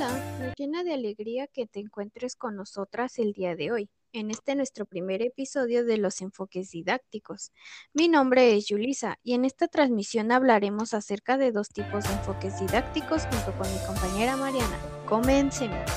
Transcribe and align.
Hola, 0.00 0.18
me 0.40 0.54
llena 0.56 0.82
de 0.82 0.94
alegría 0.94 1.46
que 1.46 1.66
te 1.66 1.78
encuentres 1.78 2.34
con 2.34 2.56
nosotras 2.56 3.18
el 3.18 3.34
día 3.34 3.54
de 3.54 3.70
hoy, 3.70 3.90
en 4.14 4.30
este 4.30 4.54
nuestro 4.54 4.86
primer 4.86 5.20
episodio 5.20 5.84
de 5.84 5.98
los 5.98 6.22
enfoques 6.22 6.70
didácticos. 6.70 7.52
Mi 7.92 8.08
nombre 8.08 8.56
es 8.56 8.68
Yulisa 8.68 9.18
y 9.22 9.34
en 9.34 9.44
esta 9.44 9.68
transmisión 9.68 10.32
hablaremos 10.32 10.94
acerca 10.94 11.36
de 11.36 11.52
dos 11.52 11.68
tipos 11.68 12.04
de 12.04 12.14
enfoques 12.14 12.58
didácticos 12.58 13.26
junto 13.26 13.52
con 13.58 13.70
mi 13.70 13.78
compañera 13.86 14.36
Mariana. 14.38 14.78
Comencemos. 15.06 15.90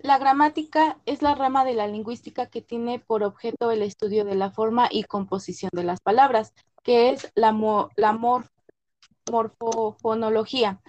La 0.00 0.18
gramática 0.18 0.98
es 1.06 1.22
la 1.22 1.36
rama 1.36 1.64
de 1.64 1.74
la 1.74 1.86
lingüística 1.86 2.46
que 2.46 2.62
tiene 2.62 2.98
por 2.98 3.22
objeto 3.22 3.70
el 3.70 3.82
estudio 3.82 4.24
de 4.24 4.34
la 4.34 4.50
forma 4.50 4.88
y 4.90 5.04
composición 5.04 5.70
de 5.72 5.84
las 5.84 6.00
palabras, 6.00 6.52
que 6.82 7.10
es 7.10 7.30
la, 7.36 7.52
la 7.94 8.12
morfofonología, 9.30 10.80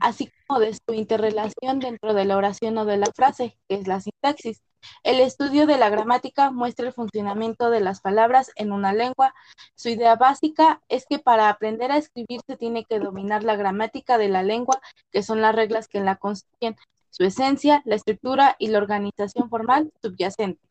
así 0.00 0.30
como 0.46 0.60
de 0.60 0.74
su 0.74 0.94
interrelación 0.94 1.78
dentro 1.80 2.14
de 2.14 2.24
la 2.24 2.36
oración 2.36 2.78
o 2.78 2.84
de 2.84 2.96
la 2.96 3.06
frase, 3.14 3.58
que 3.68 3.76
es 3.76 3.86
la 3.86 4.00
sintaxis. 4.00 4.62
El 5.02 5.20
estudio 5.20 5.66
de 5.66 5.78
la 5.78 5.88
gramática 5.88 6.50
muestra 6.50 6.86
el 6.86 6.92
funcionamiento 6.92 7.70
de 7.70 7.80
las 7.80 8.00
palabras 8.00 8.50
en 8.56 8.72
una 8.72 8.92
lengua. 8.92 9.34
Su 9.74 9.88
idea 9.88 10.16
básica 10.16 10.80
es 10.88 11.06
que 11.08 11.18
para 11.18 11.48
aprender 11.48 11.90
a 11.90 11.96
escribir 11.96 12.40
se 12.46 12.56
tiene 12.56 12.84
que 12.84 12.98
dominar 12.98 13.42
la 13.42 13.56
gramática 13.56 14.18
de 14.18 14.28
la 14.28 14.42
lengua, 14.42 14.80
que 15.10 15.22
son 15.22 15.40
las 15.40 15.54
reglas 15.54 15.88
que 15.88 16.00
la 16.00 16.16
constituyen, 16.16 16.76
su 17.10 17.24
esencia, 17.24 17.82
la 17.84 17.94
estructura 17.96 18.56
y 18.58 18.68
la 18.68 18.78
organización 18.78 19.48
formal 19.48 19.92
subyacente. 20.02 20.65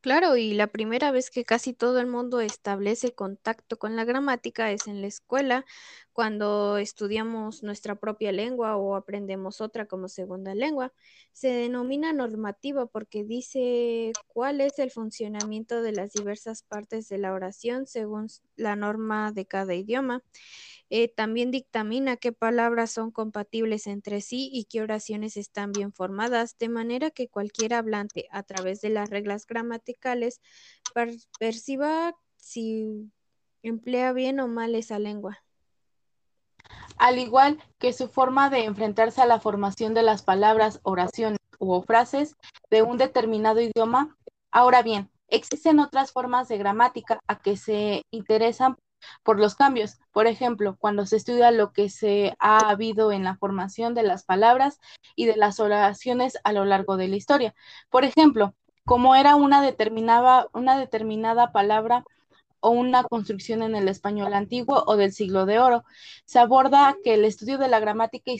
Claro, 0.00 0.36
y 0.36 0.54
la 0.54 0.68
primera 0.68 1.10
vez 1.10 1.28
que 1.28 1.44
casi 1.44 1.72
todo 1.72 1.98
el 1.98 2.06
mundo 2.06 2.40
establece 2.40 3.14
contacto 3.16 3.80
con 3.80 3.96
la 3.96 4.04
gramática 4.04 4.70
es 4.70 4.86
en 4.86 5.00
la 5.00 5.08
escuela, 5.08 5.64
cuando 6.12 6.78
estudiamos 6.78 7.64
nuestra 7.64 7.96
propia 7.96 8.30
lengua 8.30 8.76
o 8.76 8.94
aprendemos 8.94 9.60
otra 9.60 9.86
como 9.86 10.08
segunda 10.08 10.54
lengua. 10.54 10.92
Se 11.32 11.48
denomina 11.48 12.12
normativa 12.12 12.86
porque 12.86 13.24
dice 13.24 14.16
cuál 14.28 14.60
es 14.60 14.78
el 14.78 14.90
funcionamiento 14.92 15.82
de 15.82 15.92
las 15.92 16.12
diversas 16.12 16.62
partes 16.62 17.08
de 17.08 17.18
la 17.18 17.32
oración 17.32 17.86
según 17.86 18.28
la 18.56 18.76
norma 18.76 19.32
de 19.32 19.46
cada 19.46 19.74
idioma. 19.74 20.22
Eh, 20.90 21.08
también 21.08 21.50
dictamina 21.50 22.16
qué 22.16 22.32
palabras 22.32 22.90
son 22.90 23.10
compatibles 23.10 23.86
entre 23.86 24.20
sí 24.20 24.48
y 24.52 24.64
qué 24.64 24.82
oraciones 24.82 25.36
están 25.36 25.72
bien 25.72 25.92
formadas, 25.92 26.56
de 26.58 26.68
manera 26.68 27.10
que 27.10 27.28
cualquier 27.28 27.74
hablante, 27.74 28.26
a 28.30 28.42
través 28.42 28.80
de 28.80 28.90
las 28.90 29.10
reglas 29.10 29.46
gramaticales, 29.46 29.87
perciba 31.38 32.14
si 32.36 33.10
emplea 33.62 34.12
bien 34.12 34.40
o 34.40 34.48
mal 34.48 34.74
esa 34.74 34.98
lengua. 34.98 35.42
Al 36.96 37.18
igual 37.18 37.62
que 37.78 37.92
su 37.92 38.08
forma 38.08 38.50
de 38.50 38.64
enfrentarse 38.64 39.22
a 39.22 39.26
la 39.26 39.40
formación 39.40 39.94
de 39.94 40.02
las 40.02 40.22
palabras, 40.22 40.80
oraciones 40.82 41.38
o 41.58 41.82
frases 41.82 42.36
de 42.70 42.82
un 42.82 42.98
determinado 42.98 43.60
idioma. 43.60 44.16
Ahora 44.50 44.82
bien, 44.82 45.10
existen 45.28 45.80
otras 45.80 46.12
formas 46.12 46.48
de 46.48 46.58
gramática 46.58 47.20
a 47.26 47.38
que 47.38 47.56
se 47.56 48.02
interesan 48.10 48.76
por 49.22 49.38
los 49.38 49.54
cambios. 49.54 49.98
Por 50.12 50.26
ejemplo, 50.26 50.76
cuando 50.78 51.06
se 51.06 51.16
estudia 51.16 51.50
lo 51.50 51.72
que 51.72 51.88
se 51.88 52.34
ha 52.40 52.70
habido 52.70 53.12
en 53.12 53.24
la 53.24 53.36
formación 53.36 53.94
de 53.94 54.02
las 54.02 54.24
palabras 54.24 54.80
y 55.14 55.26
de 55.26 55.36
las 55.36 55.60
oraciones 55.60 56.38
a 56.44 56.52
lo 56.52 56.64
largo 56.64 56.96
de 56.96 57.08
la 57.08 57.16
historia. 57.16 57.54
Por 57.90 58.04
ejemplo, 58.04 58.54
como 58.88 59.14
era 59.14 59.36
una 59.36 59.60
determinada, 59.60 60.48
una 60.54 60.78
determinada 60.78 61.52
palabra 61.52 62.04
o 62.60 62.70
una 62.70 63.04
construcción 63.04 63.62
en 63.62 63.76
el 63.76 63.86
español 63.86 64.32
antiguo 64.32 64.82
o 64.86 64.96
del 64.96 65.12
siglo 65.12 65.44
de 65.44 65.58
oro. 65.58 65.84
Se 66.24 66.38
aborda 66.38 66.96
que 67.04 67.12
el 67.14 67.26
estudio 67.26 67.58
de 67.58 67.68
la 67.68 67.80
gramática 67.80 68.32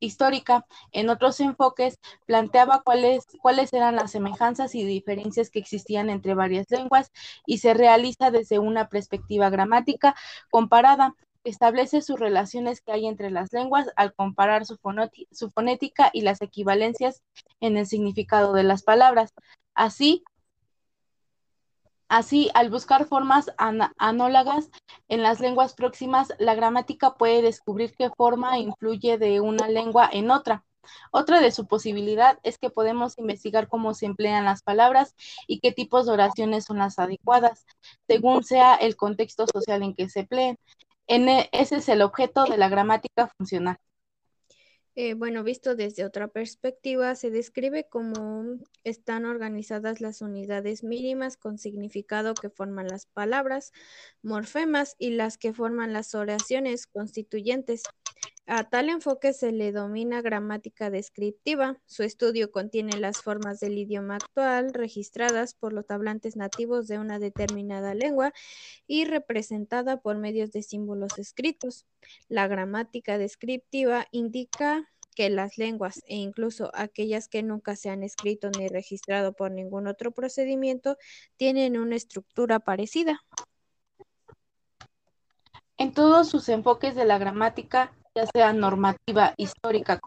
histórica 0.00 0.66
en 0.92 1.10
otros 1.10 1.38
enfoques, 1.40 1.98
planteaba 2.24 2.80
cuáles, 2.82 3.26
cuáles 3.42 3.72
eran 3.74 3.96
las 3.96 4.12
semejanzas 4.12 4.74
y 4.74 4.84
diferencias 4.84 5.50
que 5.50 5.58
existían 5.58 6.08
entre 6.08 6.32
varias 6.34 6.70
lenguas 6.70 7.12
y 7.44 7.58
se 7.58 7.74
realiza 7.74 8.30
desde 8.30 8.58
una 8.58 8.88
perspectiva 8.88 9.50
gramática 9.50 10.14
comparada. 10.50 11.14
Establece 11.44 12.02
sus 12.02 12.18
relaciones 12.18 12.80
que 12.80 12.92
hay 12.92 13.06
entre 13.06 13.30
las 13.30 13.52
lenguas 13.52 13.88
al 13.96 14.12
comparar 14.14 14.66
su, 14.66 14.78
su 15.30 15.50
fonética 15.50 16.10
y 16.12 16.22
las 16.22 16.42
equivalencias 16.42 17.22
en 17.60 17.76
el 17.76 17.86
significado 17.86 18.52
de 18.52 18.64
las 18.64 18.82
palabras. 18.82 19.32
Así, 19.74 20.24
Así, 22.08 22.50
al 22.54 22.70
buscar 22.70 23.04
formas 23.04 23.52
análogas 23.58 24.70
en 25.08 25.22
las 25.22 25.40
lenguas 25.40 25.74
próximas, 25.74 26.32
la 26.38 26.54
gramática 26.54 27.16
puede 27.16 27.42
descubrir 27.42 27.94
qué 27.98 28.08
forma 28.16 28.58
influye 28.58 29.18
de 29.18 29.40
una 29.40 29.68
lengua 29.68 30.08
en 30.10 30.30
otra. 30.30 30.64
Otra 31.10 31.40
de 31.40 31.50
su 31.50 31.66
posibilidad 31.66 32.38
es 32.44 32.56
que 32.56 32.70
podemos 32.70 33.18
investigar 33.18 33.68
cómo 33.68 33.92
se 33.92 34.06
emplean 34.06 34.46
las 34.46 34.62
palabras 34.62 35.14
y 35.46 35.60
qué 35.60 35.70
tipos 35.70 36.06
de 36.06 36.12
oraciones 36.12 36.64
son 36.64 36.78
las 36.78 36.98
adecuadas, 36.98 37.66
según 38.06 38.42
sea 38.42 38.74
el 38.74 38.96
contexto 38.96 39.44
social 39.52 39.82
en 39.82 39.94
que 39.94 40.08
se 40.08 40.20
empleen. 40.20 40.58
E, 41.08 41.48
ese 41.52 41.76
es 41.76 41.88
el 41.88 42.02
objeto 42.02 42.44
de 42.44 42.58
la 42.58 42.68
gramática 42.68 43.28
funcional. 43.38 43.78
Eh, 45.00 45.14
bueno, 45.14 45.44
visto 45.44 45.76
desde 45.76 46.04
otra 46.04 46.26
perspectiva, 46.26 47.14
se 47.14 47.30
describe 47.30 47.86
cómo 47.88 48.58
están 48.82 49.26
organizadas 49.26 50.00
las 50.00 50.22
unidades 50.22 50.82
mínimas 50.82 51.36
con 51.36 51.56
significado 51.56 52.34
que 52.34 52.50
forman 52.50 52.88
las 52.88 53.06
palabras, 53.06 53.70
morfemas 54.22 54.96
y 54.98 55.10
las 55.10 55.38
que 55.38 55.52
forman 55.52 55.92
las 55.92 56.16
oraciones 56.16 56.88
constituyentes. 56.88 57.84
A 58.50 58.64
tal 58.64 58.88
enfoque 58.88 59.34
se 59.34 59.52
le 59.52 59.72
domina 59.72 60.22
gramática 60.22 60.88
descriptiva. 60.88 61.76
Su 61.84 62.02
estudio 62.02 62.50
contiene 62.50 62.96
las 62.96 63.20
formas 63.20 63.60
del 63.60 63.76
idioma 63.76 64.14
actual 64.14 64.72
registradas 64.72 65.52
por 65.52 65.74
los 65.74 65.90
hablantes 65.90 66.34
nativos 66.34 66.88
de 66.88 66.98
una 66.98 67.18
determinada 67.18 67.92
lengua 67.92 68.32
y 68.86 69.04
representada 69.04 70.00
por 70.00 70.16
medios 70.16 70.50
de 70.50 70.62
símbolos 70.62 71.18
escritos. 71.18 71.84
La 72.30 72.48
gramática 72.48 73.18
descriptiva 73.18 74.06
indica 74.12 74.88
que 75.14 75.28
las 75.28 75.58
lenguas 75.58 76.00
e 76.06 76.16
incluso 76.16 76.70
aquellas 76.72 77.28
que 77.28 77.42
nunca 77.42 77.76
se 77.76 77.90
han 77.90 78.02
escrito 78.02 78.48
ni 78.58 78.68
registrado 78.68 79.34
por 79.34 79.50
ningún 79.50 79.86
otro 79.88 80.10
procedimiento 80.12 80.96
tienen 81.36 81.76
una 81.76 81.96
estructura 81.96 82.60
parecida. 82.60 83.20
En 85.76 85.92
todos 85.92 86.30
sus 86.30 86.48
enfoques 86.48 86.94
de 86.94 87.04
la 87.04 87.18
gramática, 87.18 87.92
ya 88.18 88.26
sea 88.26 88.52
normativa, 88.52 89.34
histórica, 89.36 90.00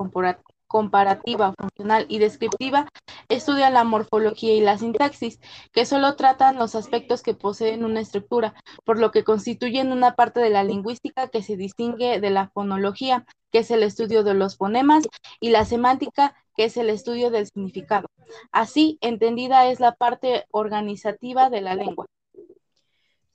comparativa, 0.67 1.53
funcional 1.57 2.05
y 2.09 2.19
descriptiva, 2.19 2.89
estudia 3.29 3.69
la 3.69 3.85
morfología 3.85 4.53
y 4.53 4.59
la 4.59 4.77
sintaxis, 4.77 5.39
que 5.71 5.85
solo 5.85 6.15
tratan 6.17 6.57
los 6.57 6.75
aspectos 6.75 7.21
que 7.23 7.33
poseen 7.33 7.85
una 7.85 8.01
estructura, 8.01 8.53
por 8.83 8.99
lo 8.99 9.11
que 9.11 9.23
constituyen 9.23 9.93
una 9.93 10.15
parte 10.15 10.41
de 10.41 10.49
la 10.49 10.63
lingüística 10.63 11.29
que 11.29 11.41
se 11.41 11.55
distingue 11.55 12.19
de 12.19 12.29
la 12.29 12.49
fonología, 12.49 13.25
que 13.49 13.59
es 13.59 13.71
el 13.71 13.83
estudio 13.83 14.23
de 14.23 14.33
los 14.33 14.57
fonemas, 14.57 15.07
y 15.39 15.51
la 15.51 15.63
semántica, 15.63 16.35
que 16.57 16.65
es 16.65 16.75
el 16.75 16.89
estudio 16.89 17.31
del 17.31 17.45
significado. 17.45 18.09
Así, 18.51 18.97
entendida 18.99 19.67
es 19.67 19.79
la 19.79 19.93
parte 19.93 20.45
organizativa 20.51 21.49
de 21.49 21.61
la 21.61 21.75
lengua. 21.75 22.07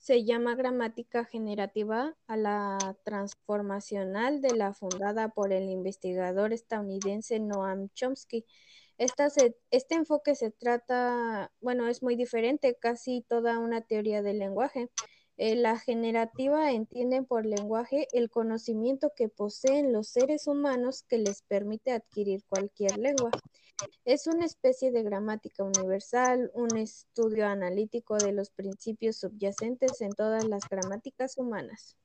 Se 0.07 0.23
llama 0.23 0.55
gramática 0.55 1.25
generativa 1.25 2.15
a 2.27 2.37
la 2.37 2.95
transformacional 3.03 4.39
de 4.39 4.55
la 4.55 4.73
fundada 4.73 5.27
por 5.27 5.51
el 5.51 5.69
investigador 5.69 6.53
estadounidense 6.53 7.41
Noam 7.41 7.89
Chomsky. 7.93 8.45
este 8.97 9.95
enfoque 9.95 10.35
se 10.35 10.49
trata, 10.51 11.51
bueno, 11.59 11.89
es 11.89 12.03
muy 12.03 12.15
diferente, 12.15 12.77
casi 12.79 13.25
toda 13.27 13.59
una 13.59 13.81
teoría 13.81 14.21
del 14.21 14.39
lenguaje. 14.39 14.89
Eh, 15.35 15.57
la 15.57 15.77
generativa 15.77 16.71
entienden 16.71 17.25
por 17.25 17.45
lenguaje 17.45 18.07
el 18.13 18.29
conocimiento 18.29 19.11
que 19.13 19.27
poseen 19.27 19.91
los 19.91 20.07
seres 20.07 20.47
humanos 20.47 21.03
que 21.03 21.17
les 21.17 21.41
permite 21.41 21.91
adquirir 21.91 22.45
cualquier 22.47 22.97
lengua. 22.97 23.31
Es 24.05 24.27
una 24.27 24.45
especie 24.45 24.91
de 24.91 25.03
gramática 25.03 25.63
universal, 25.63 26.51
un 26.53 26.77
estudio 26.77 27.47
analítico 27.47 28.17
de 28.17 28.31
los 28.31 28.49
principios 28.49 29.17
subyacentes 29.17 30.01
en 30.01 30.13
todas 30.13 30.45
las 30.45 30.67
gramáticas 30.69 31.37
humanas. 31.37 31.95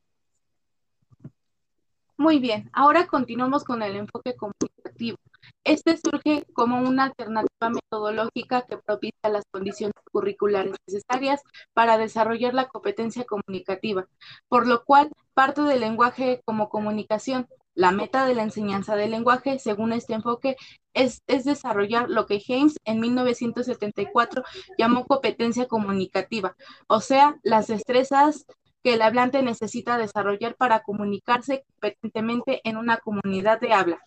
Muy 2.17 2.39
bien, 2.39 2.71
ahora 2.73 3.07
continuamos 3.07 3.65
con 3.65 3.83
el 3.83 3.97
enfoque 3.97 4.37
comunicativo. 4.37 5.17
Este 5.65 5.97
surge 5.97 6.45
como 6.53 6.79
una 6.81 7.05
alternativa 7.05 7.71
metodológica 7.71 8.63
que 8.63 8.79
propicia 8.79 9.29
las 9.29 9.45
condiciones 9.51 9.95
curriculares 10.13 10.75
necesarias 10.87 11.41
para 11.73 11.99
desarrollar 11.99 12.55
la 12.55 12.69
competencia 12.69 13.25
comunicativa, 13.25 14.07
por 14.49 14.67
lo 14.67 14.85
cual 14.85 15.11
parte 15.35 15.63
del 15.63 15.81
lenguaje 15.81 16.43
como 16.45 16.69
comunicación 16.69 17.49
la 17.75 17.93
meta 17.93 18.27
de 18.27 18.35
la 18.35 18.43
enseñanza 18.43 18.97
del 18.97 19.11
lenguaje, 19.11 19.59
según 19.59 19.93
este 19.93 20.15
enfoque, 20.15 20.57
es, 20.95 21.23
desarrollar 21.27 22.11
lo 22.11 22.27
que 22.27 22.41
James 22.41 22.77
en 22.85 23.01
1974 23.01 24.43
llamó 24.79 25.07
competencia 25.07 25.67
comunicativa, 25.67 26.55
o 26.87 27.01
sea, 27.01 27.37
las 27.43 27.69
destrezas 27.69 28.47
que 28.83 28.95
el 28.95 29.03
hablante 29.03 29.43
necesita 29.43 29.97
desarrollar 29.97 30.57
para 30.57 30.83
comunicarse 30.83 31.65
competentemente 31.69 32.61
en 32.65 32.77
una 32.77 32.97
comunidad 32.97 33.61
de 33.61 33.73
habla. 33.73 34.03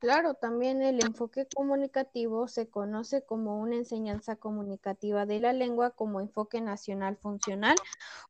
Claro, 0.00 0.34
también 0.34 0.80
el 0.80 1.00
enfoque 1.04 1.48
comunicativo 1.48 2.46
se 2.46 2.68
conoce 2.70 3.24
como 3.24 3.60
una 3.60 3.74
enseñanza 3.74 4.36
comunicativa 4.36 5.26
de 5.26 5.40
la 5.40 5.52
lengua 5.52 5.90
como 5.90 6.20
enfoque 6.20 6.60
nacional 6.60 7.16
funcional 7.16 7.74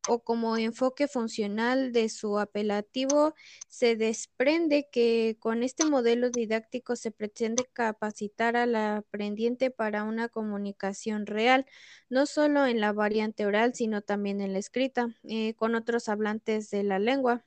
o 0.08 0.24
como 0.24 0.56
enfoque 0.56 1.08
funcional 1.08 1.92
de 1.92 2.08
su 2.08 2.38
apelativo. 2.38 3.34
Se 3.68 3.96
desprende 3.96 4.88
que 4.90 5.36
con 5.40 5.62
este 5.62 5.84
modelo 5.84 6.30
didáctico 6.30 6.96
se 6.96 7.10
pretende 7.10 7.66
capacitar 7.74 8.56
al 8.56 8.74
aprendiente 8.74 9.70
para 9.70 10.04
una 10.04 10.30
comunicación 10.30 11.26
real, 11.26 11.66
no 12.08 12.24
solo 12.24 12.64
en 12.66 12.80
la 12.80 12.94
variante 12.94 13.44
oral, 13.44 13.74
sino 13.74 14.00
también 14.00 14.40
en 14.40 14.54
la 14.54 14.58
escrita, 14.58 15.08
eh, 15.24 15.54
con 15.54 15.74
otros 15.74 16.08
hablantes 16.08 16.70
de 16.70 16.82
la 16.82 16.98
lengua. 16.98 17.44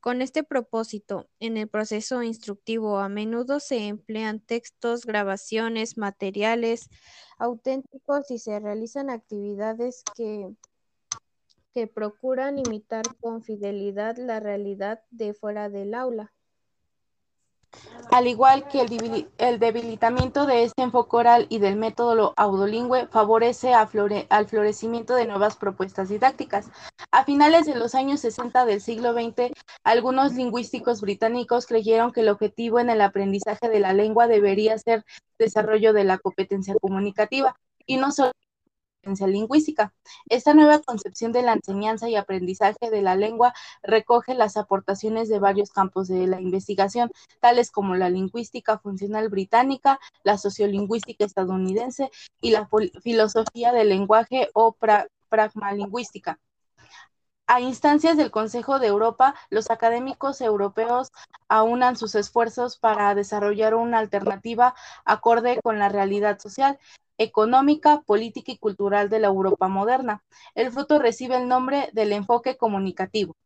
Con 0.00 0.22
este 0.22 0.44
propósito, 0.44 1.28
en 1.40 1.56
el 1.56 1.68
proceso 1.68 2.22
instructivo 2.22 2.98
a 2.98 3.08
menudo 3.08 3.58
se 3.58 3.88
emplean 3.88 4.40
textos, 4.40 5.04
grabaciones, 5.04 5.98
materiales 5.98 6.88
auténticos 7.36 8.30
y 8.30 8.38
se 8.38 8.60
realizan 8.60 9.10
actividades 9.10 10.04
que, 10.14 10.54
que 11.74 11.88
procuran 11.88 12.58
imitar 12.58 13.04
con 13.20 13.42
fidelidad 13.42 14.16
la 14.18 14.38
realidad 14.38 15.02
de 15.10 15.34
fuera 15.34 15.68
del 15.68 15.94
aula. 15.94 16.32
Al 18.10 18.26
igual 18.26 18.66
que 18.68 18.80
el, 18.80 19.58
debilitamiento 19.58 20.46
de 20.46 20.64
este 20.64 20.82
enfoque 20.82 21.16
oral 21.16 21.46
y 21.50 21.58
del 21.58 21.76
método 21.76 22.32
audolingüe 22.36 23.06
favorece 23.08 23.74
al 23.74 24.46
florecimiento 24.48 25.14
de 25.14 25.26
nuevas 25.26 25.56
propuestas 25.56 26.08
didácticas. 26.08 26.70
A 27.10 27.24
finales 27.24 27.66
de 27.66 27.74
los 27.74 27.94
años 27.94 28.20
60 28.20 28.64
del 28.64 28.80
siglo 28.80 29.12
XX, 29.12 29.52
algunos 29.84 30.32
lingüísticos 30.34 31.02
británicos 31.02 31.66
creyeron 31.66 32.12
que 32.12 32.20
el 32.20 32.30
objetivo 32.30 32.80
en 32.80 32.88
el 32.88 33.02
aprendizaje 33.02 33.68
de 33.68 33.80
la 33.80 33.92
lengua 33.92 34.26
debería 34.26 34.78
ser 34.78 35.04
desarrollo 35.38 35.92
de 35.92 36.04
la 36.04 36.18
competencia 36.18 36.74
comunicativa 36.80 37.56
y 37.84 37.98
no 37.98 38.10
solo 38.12 38.32
lingüística. 39.02 39.92
Esta 40.28 40.54
nueva 40.54 40.80
concepción 40.80 41.32
de 41.32 41.42
la 41.42 41.54
enseñanza 41.54 42.08
y 42.08 42.16
aprendizaje 42.16 42.90
de 42.90 43.02
la 43.02 43.16
lengua 43.16 43.54
recoge 43.82 44.34
las 44.34 44.56
aportaciones 44.56 45.28
de 45.28 45.38
varios 45.38 45.70
campos 45.70 46.08
de 46.08 46.26
la 46.26 46.40
investigación, 46.40 47.10
tales 47.40 47.70
como 47.70 47.94
la 47.94 48.10
lingüística 48.10 48.78
funcional 48.78 49.28
británica, 49.28 49.98
la 50.22 50.38
sociolingüística 50.38 51.24
estadounidense 51.24 52.10
y 52.40 52.50
la 52.50 52.68
filosofía 53.02 53.72
del 53.72 53.88
lenguaje 53.88 54.48
o 54.52 54.76
pragmalingüística. 55.28 56.38
A 57.50 57.62
instancias 57.62 58.18
del 58.18 58.30
Consejo 58.30 58.78
de 58.78 58.88
Europa, 58.88 59.34
los 59.48 59.70
académicos 59.70 60.42
europeos 60.42 61.08
aunan 61.48 61.96
sus 61.96 62.14
esfuerzos 62.14 62.76
para 62.76 63.14
desarrollar 63.14 63.74
una 63.74 64.00
alternativa 64.00 64.74
acorde 65.06 65.58
con 65.62 65.78
la 65.78 65.88
realidad 65.88 66.38
social 66.40 66.78
económica, 67.18 68.02
política 68.06 68.52
y 68.52 68.58
cultural 68.58 69.08
de 69.10 69.20
la 69.20 69.28
Europa 69.28 69.68
moderna. 69.68 70.22
El 70.54 70.72
fruto 70.72 70.98
recibe 70.98 71.36
el 71.36 71.48
nombre 71.48 71.90
del 71.92 72.12
enfoque 72.12 72.56
comunicativo. 72.56 73.36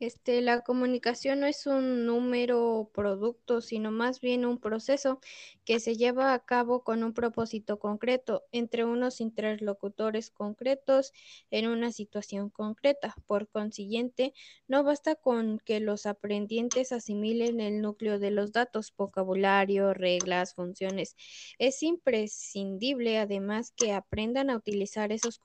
Este, 0.00 0.40
la 0.40 0.62
comunicación 0.62 1.40
no 1.40 1.46
es 1.46 1.66
un 1.66 2.06
número 2.06 2.72
o 2.72 2.88
producto, 2.90 3.60
sino 3.60 3.90
más 3.90 4.22
bien 4.22 4.46
un 4.46 4.58
proceso 4.58 5.20
que 5.66 5.78
se 5.78 5.94
lleva 5.94 6.32
a 6.32 6.38
cabo 6.38 6.84
con 6.84 7.04
un 7.04 7.12
propósito 7.12 7.78
concreto 7.78 8.44
entre 8.50 8.86
unos 8.86 9.20
interlocutores 9.20 10.30
concretos 10.30 11.12
en 11.50 11.68
una 11.68 11.92
situación 11.92 12.48
concreta. 12.48 13.14
Por 13.26 13.50
consiguiente, 13.50 14.32
no 14.66 14.84
basta 14.84 15.16
con 15.16 15.58
que 15.58 15.80
los 15.80 16.06
aprendientes 16.06 16.92
asimilen 16.92 17.60
el 17.60 17.82
núcleo 17.82 18.18
de 18.18 18.30
los 18.30 18.52
datos, 18.52 18.94
vocabulario, 18.96 19.92
reglas, 19.92 20.54
funciones. 20.54 21.14
Es 21.58 21.82
imprescindible 21.82 23.18
además 23.18 23.70
que 23.76 23.92
aprendan 23.92 24.48
a 24.48 24.56
utilizar 24.56 25.12
esos 25.12 25.42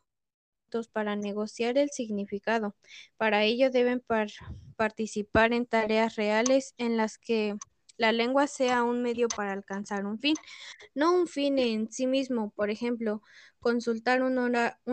para 0.91 1.15
negociar 1.15 1.77
el 1.77 1.89
significado. 1.89 2.75
Para 3.17 3.43
ello 3.43 3.69
deben 3.71 4.03
participar 4.75 5.53
en 5.53 5.65
tareas 5.65 6.15
reales 6.15 6.73
en 6.77 6.97
las 6.97 7.17
que 7.17 7.55
la 7.97 8.11
lengua 8.11 8.47
sea 8.47 8.83
un 8.83 9.01
medio 9.01 9.29
para 9.29 9.53
alcanzar 9.53 10.05
un 10.05 10.19
fin, 10.19 10.35
no 10.93 11.13
un 11.13 11.27
fin 11.27 11.57
en 11.59 11.89
sí 11.91 12.07
mismo. 12.07 12.51
Por 12.51 12.69
ejemplo, 12.69 13.21
consultar 13.59 14.21
un, 14.21 14.37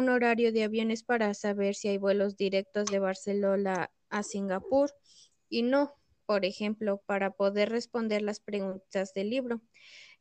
horario 0.08 0.52
de 0.52 0.64
aviones 0.64 1.02
para 1.02 1.34
saber 1.34 1.74
si 1.74 1.88
hay 1.88 1.98
vuelos 1.98 2.36
directos 2.36 2.86
de 2.86 3.00
Barcelona 3.00 3.90
a 4.08 4.22
Singapur 4.22 4.92
y 5.48 5.62
no, 5.62 5.94
por 6.26 6.44
ejemplo, 6.44 7.02
para 7.06 7.32
poder 7.32 7.70
responder 7.70 8.22
las 8.22 8.38
preguntas 8.38 9.12
del 9.14 9.30
libro. 9.30 9.60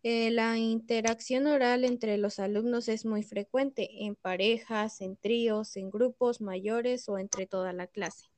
Eh, 0.04 0.32
la 0.32 0.58
interacción 0.58 1.46
oral 1.46 1.84
entre 1.86 2.18
los 2.18 2.40
alumnos 2.40 2.88
es 2.88 3.06
muy 3.06 3.22
frecuente 3.22 4.04
en 4.04 4.16
parejas, 4.16 5.00
en 5.00 5.16
tríos, 5.16 5.78
en 5.78 5.92
grupos 5.92 6.42
mayores 6.42 7.08
o 7.08 7.20
entre 7.20 7.46
toda 7.46 7.72
la 7.72 7.86
clase. 7.86 8.32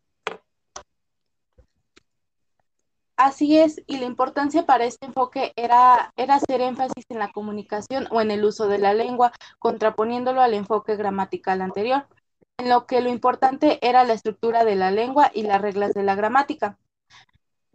Así 3.16 3.58
es, 3.58 3.82
y 3.88 3.98
la 3.98 4.06
importancia 4.06 4.66
para 4.66 4.84
este 4.84 5.06
enfoque 5.06 5.54
era, 5.56 6.12
era 6.18 6.36
hacer 6.36 6.60
énfasis 6.60 7.06
en 7.08 7.20
la 7.20 7.32
comunicación 7.32 8.08
o 8.12 8.20
en 8.20 8.32
el 8.32 8.44
uso 8.44 8.68
de 8.68 8.80
la 8.80 8.94
lengua, 8.94 9.32
contraponiéndolo 9.60 10.42
al 10.42 10.54
enfoque 10.54 10.98
gramatical 10.98 11.62
anterior, 11.62 12.08
en 12.58 12.70
lo 12.70 12.86
que 12.88 13.00
lo 13.00 13.10
importante 13.10 13.80
era 13.88 14.04
la 14.04 14.14
estructura 14.14 14.66
de 14.66 14.76
la 14.76 14.92
lengua 14.92 15.32
y 15.34 15.44
las 15.44 15.62
reglas 15.62 15.94
de 15.94 16.04
la 16.04 16.16
gramática. 16.16 16.78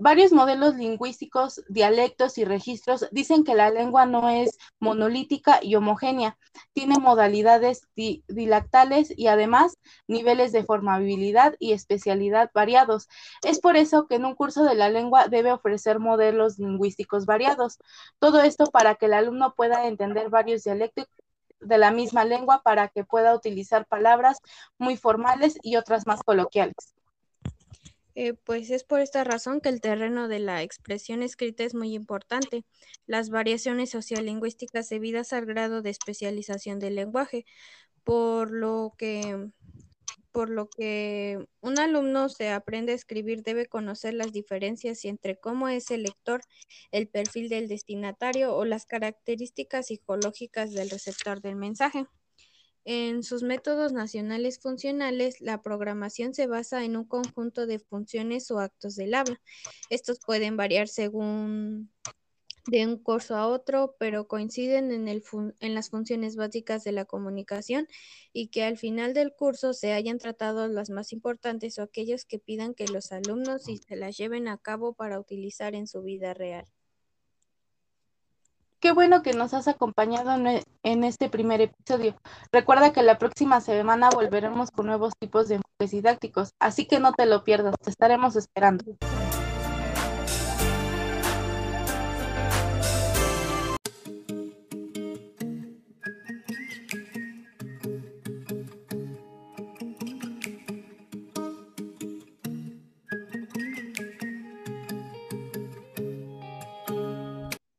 Varios 0.01 0.33
modelos 0.33 0.77
lingüísticos, 0.77 1.61
dialectos 1.69 2.39
y 2.39 2.45
registros 2.45 3.09
dicen 3.11 3.43
que 3.43 3.57
la 3.57 3.71
lengua 3.71 4.07
no 4.07 4.29
es 4.29 4.57
monolítica 4.79 5.59
y 5.61 5.75
homogénea, 5.75 6.39
tiene 6.73 7.01
modalidades 7.01 7.89
dilactales 7.97 9.13
y 9.17 9.27
además 9.27 9.77
niveles 10.07 10.53
de 10.53 10.63
formabilidad 10.63 11.57
y 11.59 11.73
especialidad 11.73 12.49
variados. 12.55 13.09
Es 13.43 13.59
por 13.59 13.77
eso 13.77 14.07
que 14.07 14.15
en 14.15 14.25
un 14.25 14.37
curso 14.37 14.63
de 14.63 14.77
la 14.77 14.89
lengua 14.89 15.27
debe 15.27 15.51
ofrecer 15.51 15.99
modelos 15.99 16.61
lingüísticos 16.61 17.27
variados. 17.27 17.79
Todo 18.21 18.43
esto 18.43 18.67
para 18.67 18.95
que 18.95 19.07
el 19.07 19.15
alumno 19.15 19.55
pueda 19.57 19.89
entender 19.89 20.31
varios 20.31 20.63
dialectos 20.63 21.09
de 21.59 21.77
la 21.77 21.91
misma 21.91 22.25
lengua 22.25 22.63
para 22.63 22.87
que 22.87 23.03
pueda 23.03 23.35
utilizar 23.35 23.85
palabras 23.85 24.39
muy 24.79 24.97
formales 24.97 25.59
y 25.61 25.75
otras 25.75 26.07
más 26.07 26.23
coloquiales. 26.23 26.98
Eh, 28.21 28.35
pues 28.35 28.71
es 28.71 28.83
por 28.83 28.99
esta 28.99 29.23
razón 29.23 29.61
que 29.61 29.69
el 29.69 29.81
terreno 29.81 30.27
de 30.27 30.41
la 30.41 30.65
expresión 30.65 31.23
escrita 31.23 31.63
es 31.63 31.73
muy 31.77 31.95
importante. 31.95 32.65
Las 33.07 33.31
variaciones 33.31 33.91
sociolingüísticas 33.91 34.89
debidas 34.89 35.33
al 35.33 35.47
grado 35.47 35.83
de 35.83 35.91
especialización 35.91 36.81
del 36.81 36.97
lenguaje, 36.97 37.47
por 38.03 38.51
lo 38.51 38.93
que 38.99 39.51
por 40.33 40.51
lo 40.51 40.69
que 40.69 41.47
un 41.61 41.79
alumno 41.79 42.29
se 42.29 42.51
aprende 42.51 42.91
a 42.91 42.97
escribir 42.97 43.45
debe 43.45 43.67
conocer 43.67 44.15
las 44.15 44.33
diferencias 44.33 45.05
entre 45.05 45.39
cómo 45.39 45.69
es 45.69 45.93
el 45.93 46.03
lector, 46.03 46.41
el 46.91 47.09
perfil 47.09 47.49
del 47.49 47.69
destinatario 47.69 48.57
o 48.57 48.65
las 48.65 48.85
características 48.85 49.87
psicológicas 49.87 50.73
del 50.73 50.91
receptor 50.91 51.41
del 51.41 51.55
mensaje. 51.55 52.09
En 52.91 53.23
sus 53.23 53.43
métodos 53.43 53.93
nacionales 53.93 54.61
funcionales, 54.61 55.43
la 55.43 55.61
programación 55.61 56.33
se 56.33 56.47
basa 56.47 56.87
en 56.87 56.97
un 56.97 57.05
conjunto 57.05 57.67
de 57.67 57.81
funciones 57.81 58.51
o 58.51 58.61
actos 58.61 58.97
del 58.97 59.13
habla. 59.13 59.39
Estos 59.91 60.21
pueden 60.25 60.57
variar 60.57 60.89
según 60.89 61.91
de 62.67 62.87
un 62.87 62.97
curso 62.97 63.37
a 63.37 63.47
otro, 63.47 63.95
pero 63.99 64.27
coinciden 64.27 64.91
en, 64.91 65.07
el 65.07 65.23
en 65.61 65.75
las 65.75 65.91
funciones 65.91 66.37
básicas 66.37 66.83
de 66.83 66.93
la 66.93 67.05
comunicación 67.05 67.87
y 68.33 68.49
que 68.49 68.63
al 68.63 68.79
final 68.79 69.13
del 69.13 69.35
curso 69.35 69.75
se 69.75 69.93
hayan 69.93 70.17
tratado 70.17 70.67
las 70.67 70.89
más 70.89 71.13
importantes 71.13 71.79
o 71.79 71.83
aquellas 71.83 72.25
que 72.25 72.39
pidan 72.39 72.73
que 72.73 72.87
los 72.87 73.13
alumnos 73.13 73.69
y 73.69 73.77
se 73.77 73.97
las 73.97 74.17
lleven 74.17 74.49
a 74.49 74.57
cabo 74.57 74.95
para 74.95 75.21
utilizar 75.21 75.75
en 75.75 75.87
su 75.89 76.01
vida 76.01 76.33
real. 76.33 76.65
Qué 78.81 78.93
bueno 78.93 79.23
que 79.23 79.33
nos 79.33 79.55
has 79.55 79.67
acompañado 79.67 80.37
en 80.85 81.05
este 81.05 81.29
primer 81.29 81.61
episodio. 81.61 82.15
Recuerda 82.53 82.93
que 82.93 83.03
la 83.03 83.19
próxima 83.19 83.61
semana 83.61 84.09
volveremos 84.09 84.71
con 84.71 84.87
nuevos 84.87 85.15
tipos 85.19 85.49
de 85.49 85.57
enfoques 85.57 85.91
didácticos, 85.91 86.53
así 86.61 86.87
que 86.87 87.01
no 87.01 87.13
te 87.13 87.27
lo 87.27 87.43
pierdas, 87.43 87.75
te 87.83 87.91
estaremos 87.91 88.37
esperando. 88.37 88.85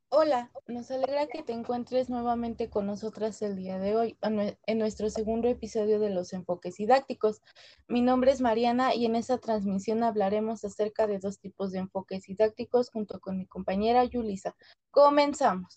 Hola, 0.09 0.51
nos 0.79 0.91
alegra 0.91 1.27
que 1.27 1.43
te 1.43 1.51
encuentres 1.51 2.09
nuevamente 2.09 2.69
con 2.69 2.85
nosotras 2.85 3.41
el 3.41 3.57
día 3.57 3.77
de 3.79 3.97
hoy 3.97 4.17
en 4.21 4.77
nuestro 4.79 5.09
segundo 5.09 5.49
episodio 5.49 5.99
de 5.99 6.09
los 6.09 6.31
enfoques 6.31 6.77
didácticos. 6.77 7.41
Mi 7.89 7.99
nombre 7.99 8.31
es 8.31 8.39
Mariana 8.39 8.95
y 8.95 9.05
en 9.05 9.17
esta 9.17 9.39
transmisión 9.39 10.03
hablaremos 10.03 10.63
acerca 10.63 11.05
de 11.05 11.19
dos 11.19 11.41
tipos 11.41 11.73
de 11.73 11.79
enfoques 11.79 12.23
didácticos 12.23 12.91
junto 12.91 13.19
con 13.19 13.37
mi 13.37 13.45
compañera 13.45 14.05
Yulisa. 14.05 14.55
Comenzamos. 14.89 15.75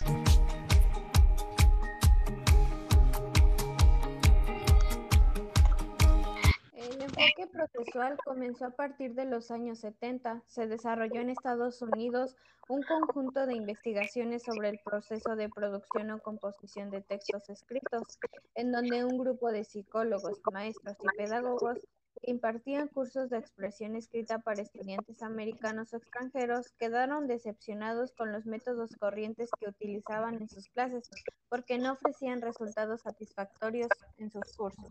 Enfoque 7.43 7.69
procesual 7.73 8.17
comenzó 8.25 8.67
a 8.67 8.71
partir 8.71 9.15
de 9.15 9.25
los 9.25 9.51
años 9.51 9.81
70. 9.81 10.43
Se 10.47 10.67
desarrolló 10.67 11.21
en 11.21 11.31
Estados 11.31 11.83
Unidos 11.83 12.37
un 12.69 12.83
conjunto 12.83 13.47
de 13.47 13.55
investigaciones 13.55 14.43
sobre 14.45 14.69
el 14.69 14.81
proceso 14.85 15.35
de 15.37 15.49
producción 15.49 16.11
o 16.11 16.21
composición 16.21 16.91
de 16.91 17.01
textos 17.03 17.49
escritos, 17.49 18.19
en 18.55 18.73
donde 18.73 19.05
un 19.05 19.19
grupo 19.19 19.51
de 19.51 19.65
psicólogos, 19.65 20.41
maestros 20.53 20.97
y 21.01 21.17
pedagogos 21.17 21.79
impartían 22.23 22.87
cursos 22.89 23.31
de 23.31 23.39
expresión 23.39 23.97
escrita 23.97 24.39
para 24.39 24.63
estudiantes 24.63 25.23
americanos 25.23 25.93
o 25.93 25.97
extranjeros 25.97 26.71
quedaron 26.79 27.27
decepcionados 27.27 28.13
con 28.13 28.31
los 28.31 28.47
métodos 28.47 28.95
corrientes 28.97 29.51
que 29.59 29.69
utilizaban 29.69 30.37
en 30.37 30.49
sus 30.49 30.69
clases 30.69 31.11
porque 31.49 31.79
no 31.79 31.95
ofrecían 31.95 32.41
resultados 32.41 33.01
satisfactorios 33.01 33.89
en 34.19 34.31
sus 34.31 34.57
cursos. 34.57 34.89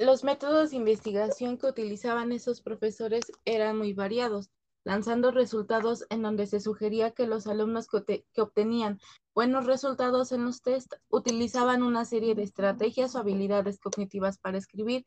Los 0.00 0.24
métodos 0.24 0.70
de 0.70 0.76
investigación 0.76 1.58
que 1.58 1.66
utilizaban 1.66 2.32
esos 2.32 2.62
profesores 2.62 3.30
eran 3.44 3.76
muy 3.76 3.92
variados, 3.92 4.48
lanzando 4.82 5.30
resultados 5.30 6.06
en 6.08 6.22
donde 6.22 6.46
se 6.46 6.58
sugería 6.58 7.10
que 7.10 7.26
los 7.26 7.46
alumnos 7.46 7.86
que, 7.86 8.24
obtenían 8.38 8.98
buenos 9.34 9.66
resultados 9.66 10.32
en 10.32 10.46
los 10.46 10.62
test 10.62 10.94
utilizaban 11.10 11.82
una 11.82 12.06
serie 12.06 12.34
de 12.34 12.44
estrategias 12.44 13.14
o 13.14 13.18
habilidades 13.18 13.78
cognitivas 13.78 14.38
para 14.38 14.56
escribir 14.56 15.04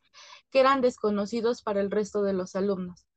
que 0.52 0.60
eran 0.60 0.82
desconocidos 0.82 1.64
para 1.64 1.82
el 1.82 1.90
resto 1.90 2.22
de 2.22 2.34
los 2.34 2.56
alumnos. 2.56 3.08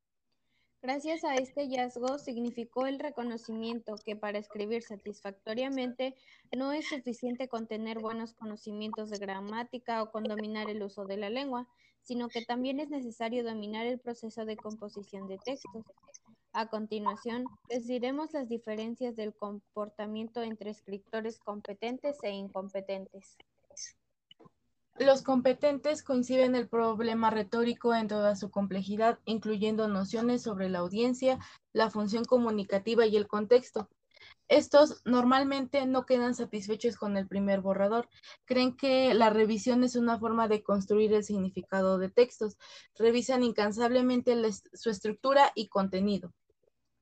Gracias 0.86 1.24
a 1.24 1.34
este 1.34 1.62
hallazgo 1.62 2.16
significó 2.16 2.86
el 2.86 3.00
reconocimiento 3.00 3.96
que 4.04 4.14
para 4.14 4.38
escribir 4.38 4.84
satisfactoriamente 4.84 6.14
no 6.56 6.72
es 6.72 6.88
suficiente 6.88 7.48
con 7.48 7.66
tener 7.66 7.98
buenos 7.98 8.34
conocimientos 8.34 9.10
de 9.10 9.18
gramática 9.18 10.00
o 10.00 10.12
con 10.12 10.22
dominar 10.22 10.70
el 10.70 10.84
uso 10.84 11.04
de 11.04 11.16
la 11.16 11.28
lengua, 11.28 11.66
sino 12.02 12.28
que 12.28 12.44
también 12.44 12.78
es 12.78 12.88
necesario 12.88 13.42
dominar 13.42 13.84
el 13.84 13.98
proceso 13.98 14.44
de 14.44 14.56
composición 14.56 15.26
de 15.26 15.38
textos. 15.38 15.82
A 16.52 16.68
continuación, 16.68 17.46
les 17.68 17.88
diremos 17.88 18.32
las 18.32 18.48
diferencias 18.48 19.16
del 19.16 19.34
comportamiento 19.34 20.40
entre 20.40 20.70
escritores 20.70 21.40
competentes 21.40 22.16
e 22.22 22.30
incompetentes. 22.30 23.36
Los 24.98 25.20
competentes 25.20 26.02
coinciden 26.02 26.54
el 26.54 26.68
problema 26.68 27.28
retórico 27.28 27.94
en 27.94 28.08
toda 28.08 28.34
su 28.34 28.50
complejidad, 28.50 29.18
incluyendo 29.26 29.88
nociones 29.88 30.42
sobre 30.42 30.70
la 30.70 30.78
audiencia, 30.78 31.38
la 31.74 31.90
función 31.90 32.24
comunicativa 32.24 33.04
y 33.04 33.16
el 33.16 33.26
contexto. 33.26 33.90
Estos 34.48 35.02
normalmente 35.04 35.84
no 35.86 36.06
quedan 36.06 36.34
satisfechos 36.34 36.96
con 36.96 37.18
el 37.18 37.28
primer 37.28 37.60
borrador. 37.60 38.08
Creen 38.46 38.74
que 38.74 39.12
la 39.12 39.28
revisión 39.28 39.84
es 39.84 39.96
una 39.96 40.18
forma 40.18 40.48
de 40.48 40.62
construir 40.62 41.12
el 41.12 41.24
significado 41.24 41.98
de 41.98 42.08
textos. 42.08 42.56
Revisan 42.98 43.42
incansablemente 43.42 44.34
su 44.72 44.88
estructura 44.88 45.52
y 45.54 45.68
contenido. 45.68 46.32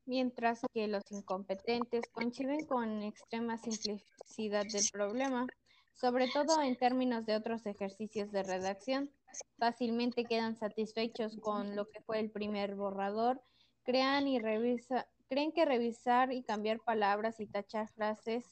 Mientras 0.05 0.63
que 0.73 0.89
los 0.89 1.05
incompetentes 1.11 2.07
coinciden 2.13 2.67
con 2.67 3.03
extrema 3.03 3.57
simplicidad 3.57 4.65
del 4.65 4.85
problema 4.93 5.47
sobre 5.95 6.29
todo 6.29 6.61
en 6.61 6.77
términos 6.77 7.25
de 7.27 7.37
otros 7.37 7.67
ejercicios 7.67 8.31
de 8.33 8.43
redacción. 8.43 9.11
Fácilmente 9.59 10.25
quedan 10.25 10.57
satisfechos 10.57 11.37
con 11.41 11.75
lo 11.77 11.89
que 11.89 12.01
fue 12.03 12.21
el 12.21 12.31
primer 12.31 12.75
borrador, 12.75 13.41
crean 13.85 14.29
y 14.29 14.39
revisa, 14.39 15.07
creen 15.29 15.53
que 15.53 15.65
revisar 15.65 16.33
y 16.33 16.43
cambiar 16.43 16.81
palabras 16.81 17.41
y 17.41 17.47
tachar 17.47 17.89
frases 17.89 18.45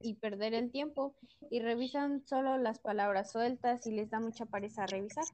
y 0.00 0.14
perder 0.14 0.54
el 0.54 0.70
tiempo 0.70 1.14
y 1.50 1.60
revisan 1.60 2.26
solo 2.26 2.58
las 2.58 2.78
palabras 2.78 3.30
sueltas 3.32 3.86
y 3.86 3.92
les 3.92 4.10
da 4.10 4.20
mucha 4.20 4.46
pereza 4.46 4.86
revisar. 4.86 5.24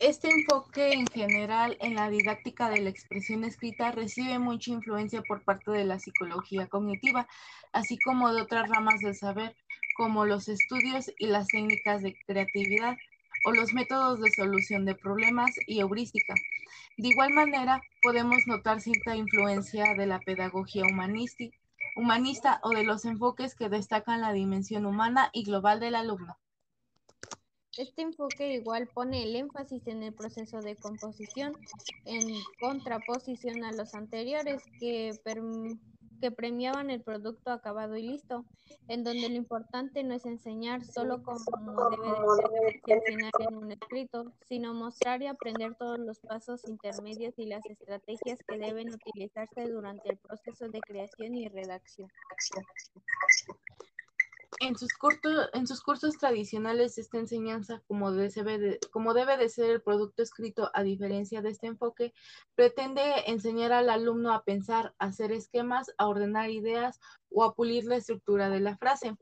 Este 0.00 0.28
enfoque 0.28 0.92
en 0.92 1.06
general 1.06 1.76
en 1.80 1.94
la 1.94 2.10
didáctica 2.10 2.68
de 2.68 2.82
la 2.82 2.90
expresión 2.90 3.44
escrita 3.44 3.92
recibe 3.92 4.40
mucha 4.40 4.72
influencia 4.72 5.22
por 5.22 5.44
parte 5.44 5.70
de 5.70 5.84
la 5.84 6.00
psicología 6.00 6.66
cognitiva, 6.66 7.28
así 7.72 7.96
como 8.00 8.32
de 8.32 8.42
otras 8.42 8.68
ramas 8.68 9.00
del 9.00 9.14
saber, 9.14 9.56
como 9.96 10.26
los 10.26 10.48
estudios 10.48 11.12
y 11.16 11.28
las 11.28 11.46
técnicas 11.46 12.02
de 12.02 12.16
creatividad 12.26 12.96
o 13.46 13.52
los 13.52 13.72
métodos 13.72 14.20
de 14.20 14.32
solución 14.32 14.84
de 14.84 14.96
problemas 14.96 15.52
y 15.68 15.78
heurística. 15.78 16.34
De 16.96 17.08
igual 17.08 17.32
manera, 17.32 17.80
podemos 18.02 18.46
notar 18.46 18.80
cierta 18.80 19.14
influencia 19.14 19.94
de 19.94 20.06
la 20.06 20.18
pedagogía 20.18 20.84
humanista 20.86 22.58
o 22.62 22.70
de 22.70 22.82
los 22.82 23.04
enfoques 23.04 23.54
que 23.54 23.68
destacan 23.68 24.22
la 24.22 24.32
dimensión 24.32 24.86
humana 24.86 25.30
y 25.32 25.44
global 25.44 25.78
del 25.78 25.94
alumno. 25.94 26.36
Este 27.76 28.02
enfoque 28.02 28.54
igual 28.54 28.86
pone 28.86 29.24
el 29.24 29.34
énfasis 29.34 29.86
en 29.88 30.04
el 30.04 30.14
proceso 30.14 30.60
de 30.60 30.76
composición, 30.76 31.56
en 32.04 32.20
contraposición 32.60 33.64
a 33.64 33.72
los 33.72 33.94
anteriores 33.94 34.62
que, 34.78 35.10
que 36.20 36.30
premiaban 36.30 36.90
el 36.90 37.02
producto 37.02 37.50
acabado 37.50 37.96
y 37.96 38.02
listo, 38.02 38.44
en 38.86 39.02
donde 39.02 39.28
lo 39.28 39.34
importante 39.34 40.04
no 40.04 40.14
es 40.14 40.24
enseñar 40.24 40.84
solo 40.84 41.22
cómo 41.24 41.40
debe 41.90 42.06
de 42.06 42.80
ser 42.84 42.94
al 42.94 43.02
final 43.02 43.30
en 43.40 43.56
un 43.56 43.72
escrito, 43.72 44.32
sino 44.46 44.72
mostrar 44.72 45.22
y 45.22 45.26
aprender 45.26 45.74
todos 45.74 45.98
los 45.98 46.20
pasos 46.20 46.68
intermedios 46.68 47.36
y 47.38 47.46
las 47.46 47.66
estrategias 47.66 48.38
que 48.46 48.56
deben 48.56 48.94
utilizarse 48.94 49.68
durante 49.68 50.10
el 50.10 50.18
proceso 50.18 50.68
de 50.68 50.80
creación 50.80 51.34
y 51.34 51.48
redacción. 51.48 52.08
En 54.60 54.76
sus, 54.76 55.82
cursos 55.82 56.18
tradicionales, 56.18 56.98
esta 56.98 57.18
enseñanza, 57.18 57.82
como, 57.86 58.10
como 58.90 59.14
debe 59.14 59.36
de 59.36 59.48
ser 59.48 59.70
el 59.70 59.82
producto 59.82 60.22
escrito, 60.22 60.70
a 60.74 60.82
diferencia 60.82 61.42
de 61.42 61.50
este 61.50 61.66
enfoque, 61.66 62.12
pretende 62.54 63.02
enseñar 63.26 63.72
al 63.72 63.90
alumno 63.90 64.32
a 64.32 64.44
pensar, 64.44 64.94
a 64.98 65.06
hacer 65.06 65.32
esquemas, 65.32 65.92
a 65.98 66.06
ordenar 66.06 66.50
ideas 66.50 67.00
o 67.30 67.44
a 67.44 67.54
pulir 67.54 67.84
la 67.84 67.96
estructura 67.96 68.48
de 68.48 68.60
la 68.60 68.76
frase. 68.76 69.16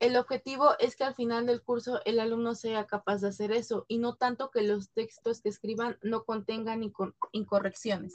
El 0.00 0.16
objetivo 0.16 0.76
es 0.78 0.96
que 0.96 1.04
al 1.04 1.14
final 1.14 1.46
del 1.46 1.62
curso 1.62 2.00
el 2.04 2.18
alumno 2.18 2.54
sea 2.54 2.86
capaz 2.86 3.20
de 3.20 3.28
hacer 3.28 3.52
eso 3.52 3.84
y 3.88 3.98
no 3.98 4.16
tanto 4.16 4.50
que 4.50 4.62
los 4.62 4.90
textos 4.90 5.40
que 5.40 5.48
escriban 5.48 5.98
no 6.02 6.24
contengan 6.24 6.82
incorrecciones 7.32 8.12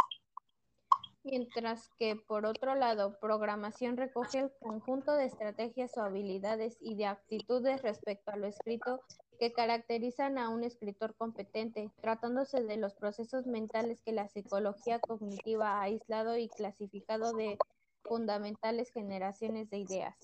mientras 1.23 1.89
que, 1.97 2.15
por 2.15 2.45
otro 2.45 2.75
lado, 2.75 3.17
programación 3.19 3.97
recoge 3.97 4.39
el 4.39 4.51
conjunto 4.59 5.13
de 5.13 5.25
estrategias 5.25 5.97
o 5.97 6.01
habilidades 6.01 6.77
y 6.81 6.95
de 6.95 7.05
actitudes 7.05 7.81
respecto 7.81 8.31
a 8.31 8.37
lo 8.37 8.47
escrito 8.47 9.01
que 9.39 9.53
caracterizan 9.53 10.37
a 10.37 10.49
un 10.49 10.63
escritor 10.63 11.15
competente, 11.15 11.89
tratándose 12.01 12.63
de 12.63 12.77
los 12.77 12.93
procesos 12.93 13.47
mentales 13.47 14.01
que 14.01 14.11
la 14.11 14.27
psicología 14.27 14.99
cognitiva 14.99 15.77
ha 15.77 15.83
aislado 15.83 16.37
y 16.37 16.49
clasificado 16.49 17.33
de 17.33 17.57
fundamentales 18.03 18.91
generaciones 18.91 19.69
de 19.69 19.77
ideas. 19.77 20.15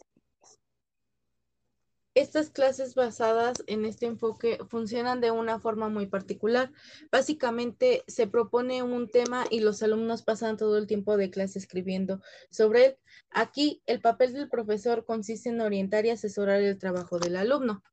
Estas 2.15 2.49
clases 2.49 2.95
basadas 2.95 3.61
en 3.67 3.83
este 3.83 4.05
enfoque 4.05 4.57
funcionan 4.69 5.19
de 5.19 5.31
una 5.31 5.59
forma 5.59 5.89
muy 5.89 6.07
particular. 6.07 6.71
Básicamente 7.11 8.05
se 8.07 8.25
propone 8.25 8.83
un 8.83 9.09
tema 9.09 9.43
y 9.49 9.59
los 9.59 9.83
alumnos 9.83 10.23
pasan 10.23 10.55
todo 10.55 10.77
el 10.77 10.87
tiempo 10.87 11.17
de 11.17 11.29
clase 11.29 11.59
escribiendo 11.59 12.21
sobre 12.49 12.85
él. 12.85 12.97
Aquí 13.31 13.81
el 13.85 13.99
papel 13.99 14.31
del 14.31 14.47
profesor 14.47 15.03
consiste 15.03 15.49
en 15.49 15.59
orientar 15.59 16.05
y 16.05 16.11
asesorar 16.11 16.61
el 16.61 16.79
trabajo 16.79 17.19
del 17.19 17.35
alumno. 17.35 17.83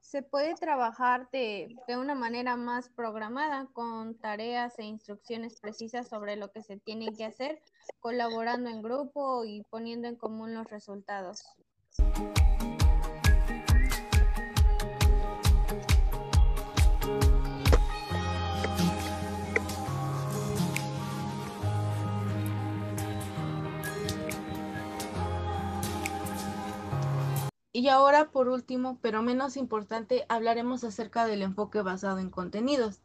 Se 0.00 0.22
puede 0.22 0.54
trabajar 0.54 1.28
de, 1.30 1.76
de 1.86 1.98
una 1.98 2.14
manera 2.14 2.56
más 2.56 2.88
programada, 2.88 3.68
con 3.74 4.14
tareas 4.16 4.78
e 4.78 4.84
instrucciones 4.84 5.60
precisas 5.60 6.08
sobre 6.08 6.36
lo 6.36 6.50
que 6.52 6.62
se 6.62 6.78
tiene 6.78 7.12
que 7.12 7.26
hacer, 7.26 7.60
colaborando 8.00 8.70
en 8.70 8.80
grupo 8.80 9.44
y 9.44 9.62
poniendo 9.68 10.08
en 10.08 10.16
común 10.16 10.54
los 10.54 10.70
resultados. 10.70 11.44
Y 27.72 27.88
ahora, 27.88 28.30
por 28.32 28.48
último, 28.48 28.98
pero 29.00 29.22
menos 29.22 29.56
importante, 29.56 30.26
hablaremos 30.28 30.82
acerca 30.82 31.26
del 31.26 31.42
enfoque 31.42 31.82
basado 31.82 32.18
en 32.18 32.30
contenidos. 32.30 33.00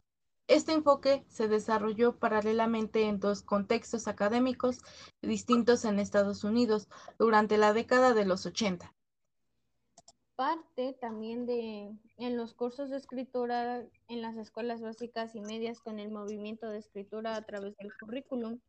Este 0.48 0.72
enfoque 0.72 1.24
se 1.28 1.48
desarrolló 1.48 2.18
paralelamente 2.18 3.02
en 3.04 3.18
dos 3.18 3.42
contextos 3.42 4.06
académicos 4.06 4.78
distintos 5.20 5.84
en 5.84 5.98
Estados 5.98 6.44
Unidos 6.44 6.88
durante 7.18 7.58
la 7.58 7.72
década 7.72 8.14
de 8.14 8.24
los 8.24 8.46
80. 8.46 8.92
Parte 10.36 10.92
también 11.00 11.46
de 11.46 11.90
en 12.18 12.36
los 12.36 12.54
cursos 12.54 12.90
de 12.90 12.96
escritura 12.96 13.84
en 14.08 14.22
las 14.22 14.36
escuelas 14.36 14.82
básicas 14.82 15.34
y 15.34 15.40
medias 15.40 15.80
con 15.80 15.98
el 15.98 16.10
movimiento 16.10 16.68
de 16.68 16.78
escritura 16.78 17.36
a 17.36 17.42
través 17.42 17.76
del 17.78 17.96
currículum. 17.98 18.60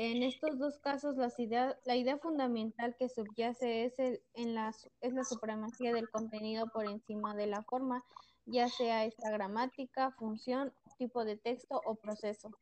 En 0.00 0.22
estos 0.22 0.60
dos 0.60 0.78
casos, 0.78 1.16
la 1.16 1.96
idea 1.96 2.18
fundamental 2.18 2.94
que 2.96 3.08
subyace 3.08 3.86
es, 3.86 4.20
la 4.36 5.24
supremacía 5.24 5.92
del 5.92 6.08
contenido 6.08 6.68
por 6.68 6.86
encima 6.86 7.34
de 7.34 7.48
la 7.48 7.64
forma, 7.64 8.04
ya 8.46 8.68
sea 8.68 9.04
esta 9.04 9.28
gramática, 9.32 10.12
función 10.12 10.72
tipo 10.98 11.24
de 11.24 11.36
texto 11.36 11.82
o 11.84 11.96
proceso. 11.96 12.52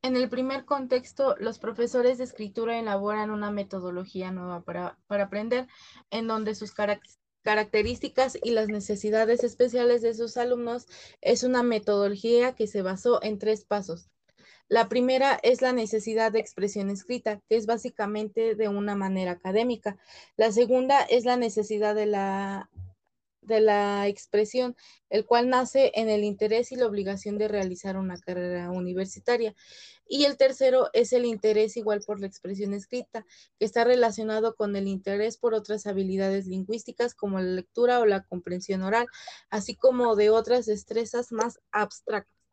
En 0.00 0.16
el 0.16 0.30
primer 0.30 0.64
contexto, 0.64 1.36
los 1.38 1.58
profesores 1.58 2.16
de 2.16 2.24
escritura 2.24 2.78
elaboran 2.78 3.30
una 3.30 3.50
metodología 3.50 4.30
nueva 4.30 4.62
para, 4.62 4.96
aprender, 5.06 5.68
en 6.10 6.26
donde 6.26 6.54
sus 6.54 6.72
características 7.42 8.38
y 8.42 8.52
las 8.52 8.68
necesidades 8.68 9.44
especiales 9.44 10.00
de 10.00 10.14
sus 10.14 10.38
alumnos 10.38 10.86
es 11.20 11.42
una 11.42 11.62
metodología 11.62 12.54
que 12.54 12.68
se 12.68 12.80
basó 12.80 13.22
en 13.22 13.38
tres 13.38 13.66
pasos. 13.66 14.08
La 14.68 14.88
primera 14.88 15.38
es 15.42 15.60
la 15.62 15.72
necesidad 15.72 16.32
de 16.32 16.40
expresión 16.40 16.90
escrita, 16.90 17.40
que 17.48 17.56
es 17.56 17.66
básicamente 17.66 18.54
de 18.54 18.68
una 18.68 18.94
manera 18.94 19.32
académica. 19.32 19.98
La 20.36 20.52
segunda 20.52 21.02
es 21.02 21.24
la 21.24 21.36
necesidad 21.36 21.94
de 21.94 22.06
la 22.06 22.70
de 23.46 23.60
la 23.60 24.08
expresión, 24.08 24.76
el 25.10 25.26
cual 25.26 25.48
nace 25.48 25.92
en 25.94 26.08
el 26.08 26.24
interés 26.24 26.72
y 26.72 26.76
la 26.76 26.86
obligación 26.86 27.38
de 27.38 27.48
realizar 27.48 27.96
una 27.96 28.18
carrera 28.18 28.70
universitaria. 28.70 29.54
Y 30.06 30.24
el 30.24 30.36
tercero 30.36 30.90
es 30.92 31.12
el 31.12 31.24
interés 31.24 31.76
igual 31.76 32.02
por 32.06 32.20
la 32.20 32.26
expresión 32.26 32.74
escrita, 32.74 33.24
que 33.58 33.64
está 33.64 33.84
relacionado 33.84 34.54
con 34.54 34.76
el 34.76 34.88
interés 34.88 35.38
por 35.38 35.54
otras 35.54 35.86
habilidades 35.86 36.46
lingüísticas 36.46 37.14
como 37.14 37.38
la 37.40 37.50
lectura 37.50 38.00
o 38.00 38.06
la 38.06 38.22
comprensión 38.24 38.82
oral, 38.82 39.06
así 39.50 39.76
como 39.76 40.16
de 40.16 40.30
otras 40.30 40.66
destrezas 40.66 41.32
más 41.32 41.60
abstractas. 41.70 42.43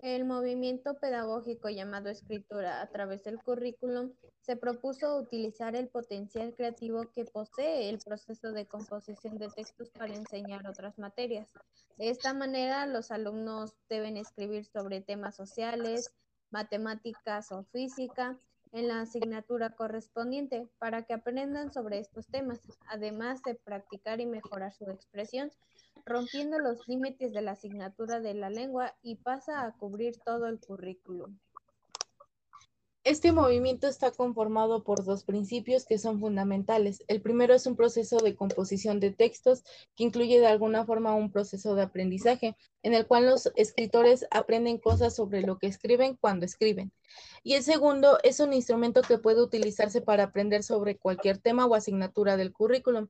El 0.00 0.24
movimiento 0.26 0.94
pedagógico 0.94 1.68
llamado 1.70 2.08
escritura 2.08 2.80
a 2.80 2.86
través 2.88 3.24
del 3.24 3.42
currículum 3.42 4.12
se 4.40 4.54
propuso 4.54 5.16
utilizar 5.18 5.74
el 5.74 5.88
potencial 5.88 6.54
creativo 6.54 7.10
que 7.12 7.24
posee 7.24 7.88
el 7.88 7.98
proceso 7.98 8.52
de 8.52 8.66
composición 8.66 9.38
de 9.38 9.48
textos 9.48 9.90
para 9.90 10.14
enseñar 10.14 10.68
otras 10.68 10.96
materias. 10.98 11.52
De 11.96 12.10
esta 12.10 12.32
manera, 12.32 12.86
los 12.86 13.10
alumnos 13.10 13.74
deben 13.88 14.16
escribir 14.16 14.66
sobre 14.66 15.00
temas 15.00 15.34
sociales, 15.34 16.14
matemáticas 16.50 17.50
o 17.50 17.64
física 17.64 18.38
en 18.70 18.86
la 18.86 19.00
asignatura 19.00 19.70
correspondiente 19.70 20.68
para 20.78 21.02
que 21.02 21.14
aprendan 21.14 21.72
sobre 21.72 21.98
estos 21.98 22.28
temas, 22.28 22.60
además 22.86 23.42
de 23.42 23.56
practicar 23.56 24.20
y 24.20 24.26
mejorar 24.26 24.72
su 24.72 24.84
expresión 24.84 25.50
rompiendo 26.06 26.58
los 26.58 26.86
límites 26.88 27.32
de 27.32 27.42
la 27.42 27.52
asignatura 27.52 28.20
de 28.20 28.34
la 28.34 28.50
lengua 28.50 28.96
y 29.02 29.16
pasa 29.16 29.64
a 29.64 29.72
cubrir 29.72 30.18
todo 30.24 30.46
el 30.46 30.60
currículum. 30.60 31.38
Este 33.04 33.32
movimiento 33.32 33.88
está 33.88 34.10
conformado 34.10 34.84
por 34.84 35.02
dos 35.02 35.24
principios 35.24 35.86
que 35.86 35.96
son 35.96 36.20
fundamentales. 36.20 37.02
El 37.08 37.22
primero 37.22 37.54
es 37.54 37.66
un 37.66 37.74
proceso 37.74 38.18
de 38.18 38.36
composición 38.36 39.00
de 39.00 39.12
textos 39.12 39.62
que 39.96 40.04
incluye 40.04 40.38
de 40.40 40.46
alguna 40.46 40.84
forma 40.84 41.14
un 41.14 41.32
proceso 41.32 41.74
de 41.74 41.84
aprendizaje 41.84 42.54
en 42.82 42.92
el 42.92 43.06
cual 43.06 43.24
los 43.24 43.50
escritores 43.56 44.26
aprenden 44.30 44.76
cosas 44.76 45.16
sobre 45.16 45.40
lo 45.40 45.58
que 45.58 45.68
escriben 45.68 46.18
cuando 46.20 46.44
escriben. 46.44 46.92
Y 47.42 47.54
el 47.54 47.62
segundo 47.62 48.18
es 48.22 48.40
un 48.40 48.52
instrumento 48.52 49.02
que 49.02 49.18
puede 49.18 49.42
utilizarse 49.42 50.00
para 50.00 50.24
aprender 50.24 50.62
sobre 50.62 50.96
cualquier 50.96 51.38
tema 51.38 51.66
o 51.66 51.74
asignatura 51.74 52.36
del 52.36 52.52
currículum 52.52 53.08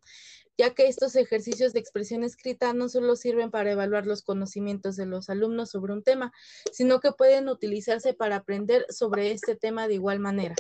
ya 0.59 0.75
que 0.75 0.89
estos 0.89 1.15
ejercicios 1.15 1.73
de 1.73 1.79
expresión 1.79 2.25
escrita 2.25 2.73
no 2.75 2.89
solo 2.89 3.15
sirven 3.15 3.53
para 3.53 3.71
evaluar 3.71 4.07
los 4.07 4.23
conocimientos 4.23 4.97
de 4.97 5.07
los 5.07 5.31
alumnos 5.31 5.71
sobre 5.71 5.93
un 5.93 6.03
tema, 6.03 6.33
sino 6.73 6.99
que 6.99 7.13
pueden 7.13 7.49
utilizarse 7.49 8.13
para 8.13 8.37
aprender 8.37 8.85
sobre 8.91 9.31
este 9.31 9.55
tema 9.55 9.87
de 9.87 9.95
igual 9.95 10.19
manera. 10.19 10.57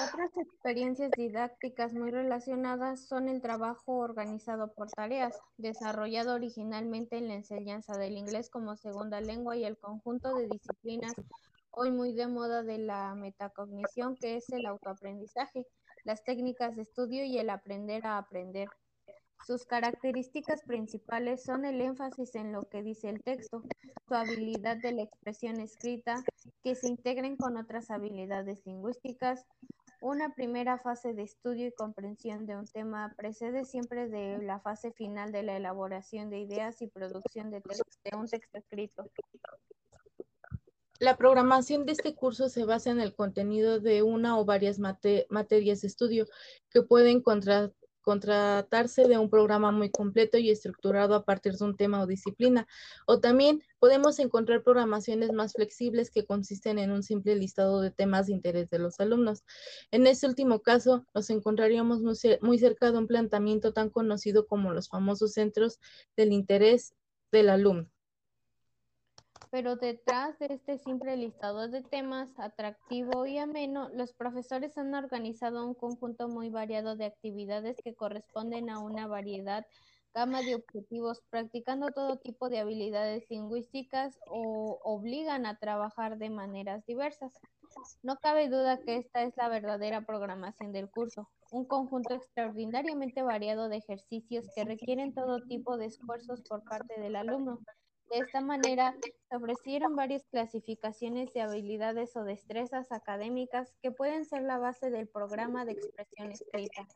Otras 0.00 0.30
experiencias 0.36 1.10
didácticas 1.10 1.92
muy 1.92 2.10
relacionadas 2.10 3.06
son 3.06 3.28
el 3.28 3.42
trabajo 3.42 3.98
organizado 3.98 4.72
por 4.72 4.90
tareas, 4.90 5.38
desarrollado 5.58 6.34
originalmente 6.34 7.18
en 7.18 7.28
la 7.28 7.34
enseñanza 7.34 7.98
del 7.98 8.16
inglés 8.16 8.48
como 8.48 8.76
segunda 8.76 9.20
lengua 9.20 9.56
y 9.56 9.64
el 9.64 9.76
conjunto 9.76 10.34
de 10.34 10.48
disciplinas 10.48 11.12
hoy 11.72 11.90
muy 11.90 12.12
de 12.12 12.26
moda 12.26 12.62
de 12.62 12.78
la 12.78 13.14
metacognición, 13.14 14.16
que 14.16 14.36
es 14.36 14.48
el 14.50 14.66
autoaprendizaje, 14.66 15.66
las 16.04 16.22
técnicas 16.24 16.76
de 16.76 16.82
estudio 16.82 17.24
y 17.24 17.38
el 17.38 17.50
aprender 17.50 18.06
a 18.06 18.18
aprender. 18.18 18.68
Sus 19.46 19.64
características 19.64 20.62
principales 20.62 21.42
son 21.42 21.64
el 21.64 21.80
énfasis 21.80 22.34
en 22.36 22.52
lo 22.52 22.62
que 22.62 22.82
dice 22.82 23.08
el 23.08 23.22
texto, 23.22 23.62
su 24.06 24.14
habilidad 24.14 24.76
de 24.76 24.92
la 24.92 25.02
expresión 25.02 25.60
escrita, 25.60 26.22
que 26.62 26.76
se 26.76 26.88
integren 26.88 27.36
con 27.36 27.56
otras 27.56 27.90
habilidades 27.90 28.64
lingüísticas. 28.66 29.44
Una 30.02 30.34
primera 30.34 30.78
fase 30.78 31.14
de 31.14 31.22
estudio 31.22 31.68
y 31.68 31.72
comprensión 31.72 32.44
de 32.44 32.56
un 32.56 32.66
tema 32.66 33.14
precede 33.16 33.64
siempre 33.64 34.08
de 34.08 34.42
la 34.42 34.58
fase 34.58 34.90
final 34.90 35.30
de 35.30 35.44
la 35.44 35.56
elaboración 35.56 36.28
de 36.28 36.40
ideas 36.40 36.82
y 36.82 36.88
producción 36.88 37.52
de, 37.52 37.60
de 37.60 38.16
un 38.16 38.26
texto 38.26 38.58
escrito. 38.58 39.08
La 40.98 41.16
programación 41.16 41.86
de 41.86 41.92
este 41.92 42.16
curso 42.16 42.48
se 42.48 42.64
basa 42.64 42.90
en 42.90 43.00
el 43.00 43.14
contenido 43.14 43.78
de 43.78 44.02
una 44.02 44.40
o 44.40 44.44
varias 44.44 44.80
materias 44.80 45.82
de 45.82 45.86
estudio 45.86 46.26
que 46.68 46.82
pueden 46.82 47.22
contratarse 48.02 49.08
de 49.08 49.18
un 49.18 49.30
programa 49.30 49.70
muy 49.70 49.90
completo 49.90 50.38
y 50.38 50.50
estructurado 50.50 51.14
a 51.14 51.24
partir 51.24 51.54
de 51.54 51.64
un 51.64 51.76
tema 51.76 52.02
o 52.02 52.06
disciplina. 52.06 52.66
O 53.06 53.20
también 53.20 53.62
podemos 53.78 54.18
encontrar 54.18 54.62
programaciones 54.62 55.32
más 55.32 55.54
flexibles 55.54 56.10
que 56.10 56.26
consisten 56.26 56.78
en 56.78 56.90
un 56.90 57.02
simple 57.02 57.36
listado 57.36 57.80
de 57.80 57.90
temas 57.90 58.26
de 58.26 58.34
interés 58.34 58.68
de 58.70 58.78
los 58.78 59.00
alumnos. 59.00 59.44
En 59.90 60.06
este 60.06 60.26
último 60.26 60.60
caso, 60.60 61.06
nos 61.14 61.30
encontraríamos 61.30 62.00
muy 62.42 62.58
cerca 62.58 62.92
de 62.92 62.98
un 62.98 63.06
planteamiento 63.06 63.72
tan 63.72 63.88
conocido 63.88 64.46
como 64.46 64.72
los 64.72 64.88
famosos 64.88 65.32
centros 65.32 65.80
del 66.16 66.32
interés 66.32 66.94
del 67.30 67.48
alumno 67.48 67.88
pero 69.50 69.76
detrás 69.76 70.38
de 70.38 70.46
este 70.46 70.78
simple 70.78 71.16
listado 71.16 71.68
de 71.68 71.82
temas 71.82 72.28
atractivo 72.38 73.26
y 73.26 73.38
ameno, 73.38 73.88
los 73.90 74.12
profesores 74.12 74.76
han 74.78 74.94
organizado 74.94 75.66
un 75.66 75.74
conjunto 75.74 76.28
muy 76.28 76.50
variado 76.50 76.96
de 76.96 77.06
actividades 77.06 77.76
que 77.82 77.94
corresponden 77.94 78.70
a 78.70 78.78
una 78.78 79.06
variedad 79.06 79.66
gama 80.14 80.42
de 80.42 80.54
objetivos, 80.56 81.22
practicando 81.30 81.88
todo 81.90 82.18
tipo 82.18 82.48
de 82.48 82.58
habilidades 82.58 83.24
lingüísticas 83.30 84.18
o 84.26 84.78
obligan 84.82 85.46
a 85.46 85.58
trabajar 85.58 86.18
de 86.18 86.28
maneras 86.28 86.84
diversas. 86.86 87.32
No 88.02 88.16
cabe 88.18 88.48
duda 88.48 88.78
que 88.78 88.96
esta 88.96 89.22
es 89.22 89.34
la 89.36 89.48
verdadera 89.48 90.02
programación 90.02 90.72
del 90.72 90.90
curso, 90.90 91.30
un 91.50 91.64
conjunto 91.64 92.14
extraordinariamente 92.14 93.22
variado 93.22 93.70
de 93.70 93.78
ejercicios 93.78 94.44
que 94.54 94.64
requieren 94.64 95.14
todo 95.14 95.40
tipo 95.42 95.78
de 95.78 95.86
esfuerzos 95.86 96.42
por 96.42 96.62
parte 96.64 97.00
del 97.00 97.16
alumno, 97.16 97.60
de 98.12 98.18
esta 98.18 98.42
manera, 98.42 98.94
se 99.30 99.36
ofrecieron 99.36 99.96
varias 99.96 100.22
clasificaciones 100.30 101.32
de 101.32 101.40
habilidades 101.40 102.14
o 102.14 102.24
destrezas 102.24 102.92
académicas 102.92 103.72
que 103.82 103.90
pueden 103.90 104.26
ser 104.26 104.42
la 104.42 104.58
base 104.58 104.90
del 104.90 105.08
programa 105.08 105.64
de 105.64 105.72
expresión 105.72 106.30
escrita. 106.30 106.86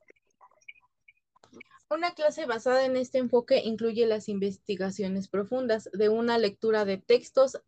Una 1.89 2.13
clase 2.13 2.45
basada 2.45 2.85
en 2.85 2.97
este 2.97 3.19
enfoque 3.19 3.63
incluye 3.65 4.05
las 4.07 4.29
investigaciones 4.29 5.29
profundas 5.29 5.89
de 5.93 6.11
una 6.11 6.37
lectura 6.37 6.85
de 6.85 6.99
textos 6.99 7.63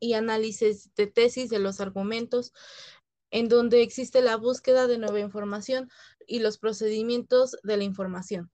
y 0.00 0.14
análisis 0.14 0.94
de 0.94 1.06
tesis 1.08 1.50
de 1.50 1.58
los 1.58 1.80
argumentos, 1.80 2.54
en 3.30 3.48
donde 3.48 3.82
existe 3.82 4.22
la 4.22 4.36
búsqueda 4.36 4.86
de 4.86 4.96
nueva 4.96 5.20
información 5.20 5.90
y 6.26 6.38
los 6.38 6.56
procedimientos 6.56 7.56
de 7.64 7.76
la 7.76 7.84
información. 7.84 8.50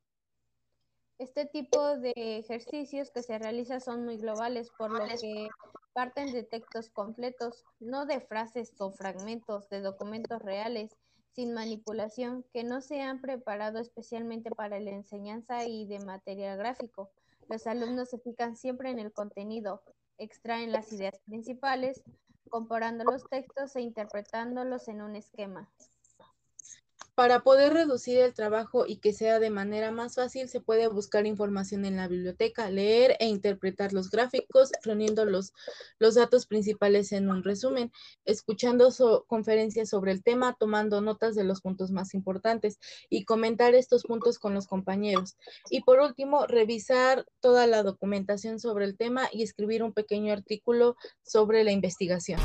Este 1.19 1.47
tipo 1.47 1.97
de 1.97 2.13
ejercicios 2.17 3.11
que 3.11 3.25
se 3.25 3.39
realizan 3.39 3.81
son 3.81 4.05
muy 4.05 4.19
globales, 4.19 4.71
por 4.79 4.93
lo 4.93 5.05
que 5.21 5.49
parten 5.93 6.33
de 6.33 6.45
textos 6.45 6.91
completos, 6.91 7.65
no 7.81 8.07
de 8.07 8.21
frases 8.21 8.73
o 8.79 8.93
fragmentos 8.93 9.69
de 9.69 9.81
documentos 9.81 10.41
reales, 10.41 10.97
sin 11.33 11.55
manipulación, 11.55 12.45
que 12.53 12.63
no 12.63 12.81
se 12.81 13.03
han 13.03 13.21
preparado 13.21 13.81
especialmente 13.81 14.51
para 14.53 14.79
la 14.79 14.91
enseñanza 14.91 15.65
y 15.65 15.87
de 15.87 15.99
material 15.99 16.57
gráfico. 16.57 17.11
Los 17.49 17.67
alumnos 17.67 18.11
se 18.11 18.19
fijan 18.19 18.57
siempre 18.57 18.91
en 18.91 19.01
el 19.01 19.13
contenido, 19.13 19.83
extraen 20.19 20.71
las 20.71 20.93
ideas 20.93 21.19
principales, 21.27 22.03
comparando 22.49 23.03
los 23.05 23.29
textos 23.29 23.75
e 23.75 23.81
interpretándolos 23.81 24.87
en 24.87 25.03
un 25.03 25.17
esquema. 25.17 25.69
Para 27.19 27.41
poder 27.41 27.73
reducir 27.73 28.17
el 28.19 28.33
trabajo 28.33 28.87
y 28.87 28.99
que 28.99 29.13
sea 29.13 29.41
de 29.41 29.51
manera 29.51 29.91
más 29.91 30.15
fácil, 30.15 30.49
se 30.49 30.61
puede 30.61 30.87
buscar 30.87 31.27
información 31.27 31.85
en 31.85 31.97
la 31.97 32.07
biblioteca, 32.07 32.71
leer 32.71 33.17
e 33.19 33.27
interpretar 33.27 33.93
los 33.93 34.09
gráficos, 34.09 34.71
reuniendo 34.85 35.25
los, 35.25 35.53
datos 35.99 36.47
principales 36.47 37.11
en 37.11 37.29
un 37.29 37.43
resumen, 37.43 37.91
escuchando 38.25 38.89
conferencias 39.27 39.89
sobre 39.89 40.13
el 40.13 40.23
tema, 40.23 40.55
tomando 40.61 41.01
notas 41.01 41.35
de 41.35 41.43
los 41.43 41.61
puntos 41.61 41.91
más 41.91 42.15
importantes 42.15 42.79
y 43.11 43.25
comentar 43.25 43.75
estos 43.75 44.05
puntos 44.05 44.39
con 44.39 44.55
los 44.55 44.69
compañeros. 44.69 45.37
Y 45.71 45.83
por 45.83 45.99
último, 45.99 46.47
revisar 46.47 47.27
toda 47.41 47.67
la 47.67 47.83
documentación 47.83 48.61
sobre 48.61 48.85
el 48.85 48.97
tema 48.97 49.29
y 49.33 49.43
escribir 49.43 49.83
un 49.83 49.93
pequeño 49.93 50.33
artículo 50.33 50.95
sobre 51.25 51.65
la 51.65 51.73
investigación. 51.73 52.39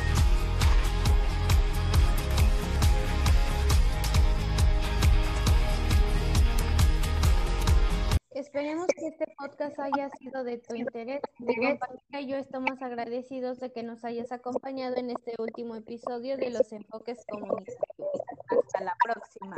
Esperemos 8.53 8.85
que 8.95 9.07
este 9.07 9.25
podcast 9.35 9.79
haya 9.79 10.11
sido 10.11 10.43
de 10.43 10.59
tu 10.59 10.75
interés. 10.75 11.21
Mi 11.39 11.55
compañera 11.55 12.21
y 12.21 12.27
yo 12.27 12.37
estamos 12.37 12.79
agradecidos 12.83 13.59
de 13.59 13.71
que 13.71 13.81
nos 13.81 14.05
hayas 14.05 14.31
acompañado 14.31 14.95
en 14.97 15.09
este 15.09 15.33
último 15.39 15.75
episodio 15.75 16.37
de 16.37 16.51
los 16.51 16.71
enfoques 16.71 17.25
comunicativos. 17.27 18.21
Hasta 18.51 18.83
la 18.83 18.95
próxima. 19.03 19.55